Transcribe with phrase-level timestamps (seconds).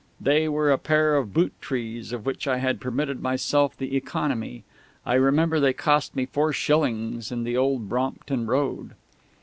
[0.19, 4.63] They were a pair of boot trees of which I had permitted myself the economy.
[5.05, 8.95] I remember they cost me four shillings in the old Brompton Road.